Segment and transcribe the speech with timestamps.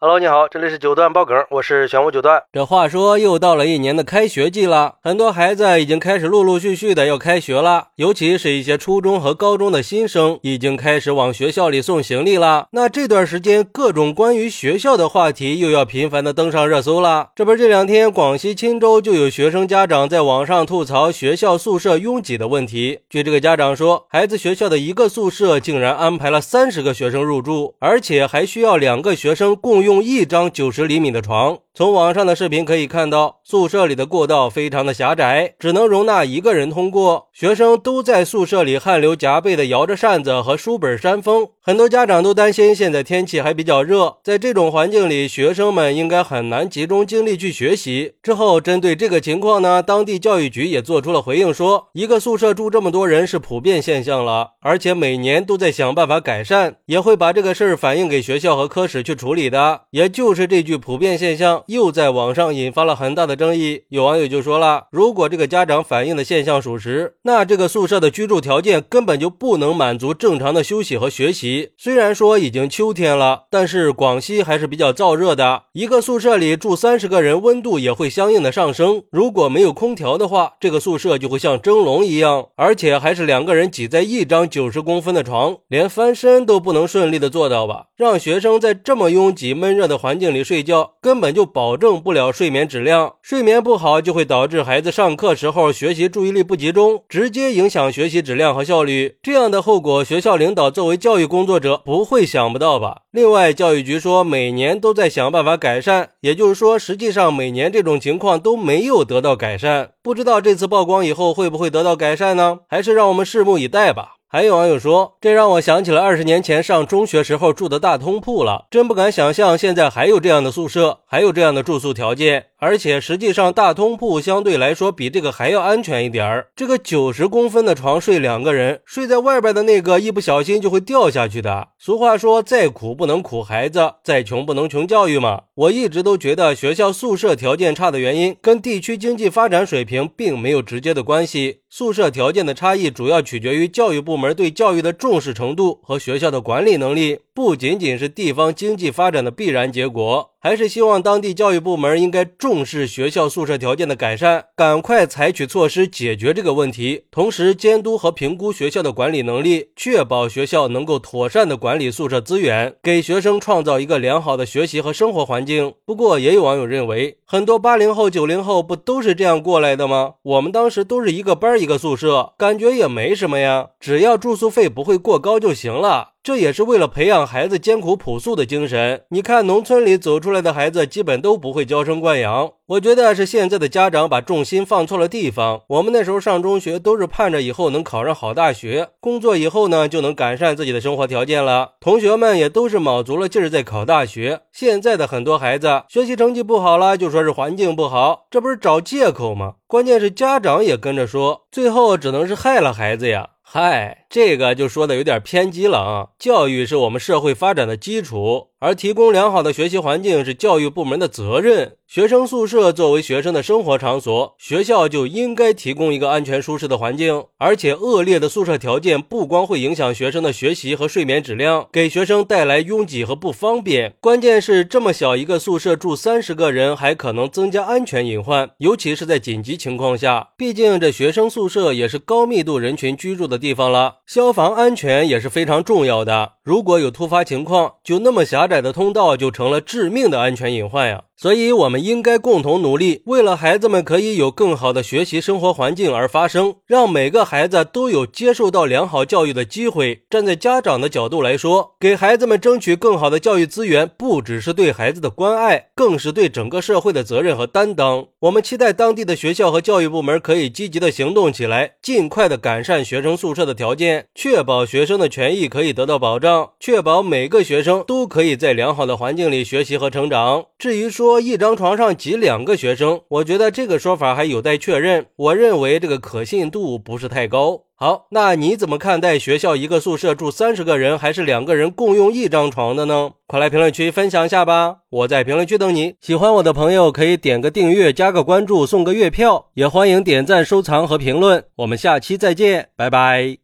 [0.00, 2.40] Hello，你好，这里是九段爆梗，我是玄武九段。
[2.52, 12.68] 这话说，又到了一年的开学季了，很多孩子已经开始陆陆续续的要开学了，尤其是一些初中和高中的新生，已经开始往学校里送行李了。
[12.70, 17.30] 那这段时间，各种关于学校的话题又要频繁的登上热搜了。
[17.34, 23.00] 这不这两天，广西钦州就有学生家长在网上吐槽学校宿舍拥挤的问题。
[23.10, 29.87] 据这个家长说，孩子学校的一个宿舍竟然安排了三十个学生入住，而且还需要两个学生共用。
[29.88, 31.60] 用一张九十厘米的床。
[31.78, 37.28] 从网上的视频可以看到，宿舍里的过道非常的狭窄，只能容纳一个人通过。
[37.32, 41.50] 学生都在宿舍里汗流浃背的摇着扇子和书本扇风。
[41.60, 48.14] 很多家长都担心，现在天气还比较热，在这种环境里，学生们应该很难集中精力去学习。
[48.24, 59.82] 之后，针对这个情况呢，当地教育局也做出了回应，说一个宿舍住这么多人是普遍现象了，而且每年都在想办法改善，也会把这个事儿反映给学校和科室去处理的。
[59.90, 61.62] 也就是这句普遍现象。
[61.68, 71.72] 又在网上引发了很大的争议，有网友就说了，如果这个家长反映的现象属实，那这个宿舍的居住条件根本就不能满足正常的休息和学习。
[71.76, 79.02] 虽然说已经秋天了，但是广西还是比较燥热的，一个宿舍里住三十个人，温度也会相应的上升。
[79.10, 87.88] 如果没有空调的话，这个宿舍就会像蒸笼一样，而且还是两个人挤在一张九十公分的床，连翻身都不能顺利的做到吧？
[87.94, 91.46] 让学生在这么拥挤闷热的环境里睡觉，根本就。
[91.58, 99.16] 保证不了睡眠质量，睡眠不好就会导致孩子上课时候学习注意力不集中，直接影响学习质量和效率。
[99.20, 102.98] 这样的后果，学校领导作为教育工作者不会想不到吧？
[103.10, 109.90] 另外，教育局说每年都在想办法改善，也就是说，实际上每年这种情况都没有得到改善。
[110.00, 112.60] 不知道这次曝光以后会不会得到改善呢？
[112.68, 114.17] 还是让我们拭目以待吧。
[114.30, 122.48] 还有网友说，这让我想起了二十年前上中学时候住的大通铺了，真不敢想象现在还有这样的宿舍，还有这样的住宿条件。
[122.60, 126.48] 而且实际上，大通铺相对来说比这个还要安全一点儿。
[126.56, 131.68] 这个九十公分的床睡两个人，睡在外边的那个一不小心就会掉下去的。
[131.78, 135.42] 俗话说，再苦不能苦孩子，再穷不能穷教育嘛。
[135.54, 141.60] 我一直都觉得学校宿舍条件差的原因跟地区经济发展水平并没有直接的关系。
[141.70, 150.30] 宿舍条件的差异主要取决于教育部门对教育的重视程度和学校的管理能力，不仅仅是地方经济发展的必然结果。
[150.40, 165.74] 还是希望当地教育部门应该重视学校宿舍条件的改善，赶快采取措施解决这个问题，同时监督和评估学校的管理能力，确保学校能够妥善的管理宿舍资源，给学生创造一个良好的学习和生活环境。
[165.84, 170.14] 不过，也有网友认为，很多八零后、九零后不都是这样过来的吗？
[170.22, 176.10] 我们当时都是一个班一个宿舍，感觉也没什么呀，只要住宿费不会过高就行了。
[176.28, 179.00] 这也是为了培养孩子艰苦朴素的精神。
[179.08, 182.50] 你看，农村里走出来的孩子，基本都不会娇生惯养。
[182.66, 185.62] 我觉得是现在的家长把重心放错了地方。
[185.68, 191.70] 我们那时候上中学，都是盼着以后能考上好大学，工作以后呢，就能改善自己的生活条件了。
[191.80, 194.42] 同学们也都是卯足了劲儿在考大学。
[194.52, 199.54] 现在的很多孩子学习成绩不好了，就说是环境不好，这不是找借口吗？
[199.66, 203.30] 关键是家长也跟着说，最后只能是害了孩子呀。
[203.50, 206.08] 嗨，这个就说的有点偏激了啊！
[206.18, 208.48] 教育是我们社会发展的基础。
[208.60, 211.76] 而提供良好的学习环境是教育部门的责任。
[211.86, 217.26] 学生宿舍作为学生的生活场所，学校就应该提供一个安全舒适的环境。
[217.38, 223.94] 而且，恶劣的宿舍条件不光会影响学生的学习和睡眠质量，给学生带来拥挤和不方便。
[224.00, 230.30] 关键是这么小一个宿舍住三十个人，还可能增加安全隐患，尤其是在紧急情况下。
[230.36, 236.37] 毕竟这学生宿舍也是高密度人群居住的地方了，消防安全也是非常重要的。
[236.48, 241.02] 如果有突发情况，就那么狭窄的通道，就成了致命的安全隐患呀。
[241.14, 250.04] 所以，我们应该共同努力，为了孩子们可以有更好的学习生活环境而发声，让每个孩子都有接受到良好教育的机会。
[250.08, 258.06] 站在家长的角度来说，给孩子们争取更好的教育资源，不只是对孩子的关爱，更是对整个社会的责任和担当。
[258.20, 270.44] 我们期待当地的学校和教育部门可以积极的行动起来，尽快的改善学生宿舍的条件，确保学生的权益可以得到保障，确保每个学生都可以在良好的环境里学习和成长。
[270.58, 275.06] 至于说，一张床上挤两个学生，我觉得这个说法还有待确认。
[275.16, 277.62] 我认为这个可信度不是太高。
[277.80, 283.12] 好，那你怎么看待学校一个宿舍住三十个人，还是两个人共用一张床的呢？
[283.28, 284.78] 快来评论区分享一下吧！
[284.90, 285.94] 我在评论区等你。
[286.00, 291.44] 喜欢我的朋友可以点个订阅、加个关注、送个月票，也欢迎点赞、收藏和评论。
[291.58, 293.38] 我们下期再见，拜拜。